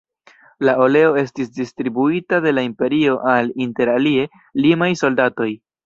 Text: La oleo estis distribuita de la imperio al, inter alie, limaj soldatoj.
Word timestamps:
La 0.67 0.73
oleo 0.85 1.11
estis 1.23 1.51
distribuita 1.59 2.41
de 2.47 2.55
la 2.57 2.65
imperio 2.71 3.21
al, 3.35 3.55
inter 3.69 3.97
alie, 4.01 4.29
limaj 4.67 4.93
soldatoj. 5.07 5.53